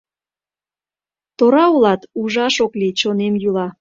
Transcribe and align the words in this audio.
Тора 1.37 1.65
улат, 1.75 2.01
ужаш 2.21 2.55
ок 2.65 2.73
лий, 2.79 2.93
чонем 2.99 3.33
йӱла. 3.41 3.67